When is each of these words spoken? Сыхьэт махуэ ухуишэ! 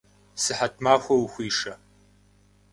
Сыхьэт 0.41 0.75
махуэ 0.83 1.15
ухуишэ! 1.23 1.73